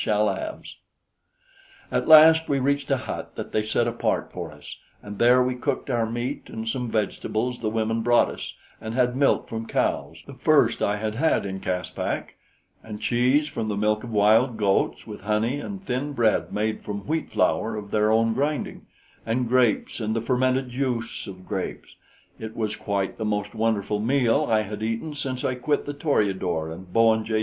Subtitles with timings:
[1.91, 5.53] At last we reached a hut that they set apart for us, and there we
[5.53, 10.23] cooked our meat and some vegetables the women brought us, and had milk from cows
[10.25, 12.33] the first I had had in Caspak
[12.83, 17.05] and cheese from the milk of wild goats, with honey and thin bread made from
[17.05, 18.87] wheat flour of their own grinding,
[19.23, 21.95] and grapes and the fermented juice of grapes.
[22.39, 26.71] It was quite the most wonderful meal I had eaten since I quit the Toreador
[26.71, 27.39] and Bowen J.